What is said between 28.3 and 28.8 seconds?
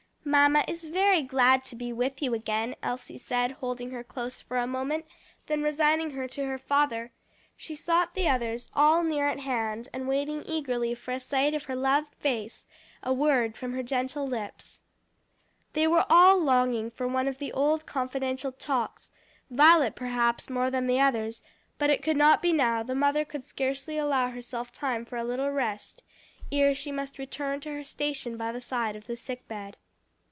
by the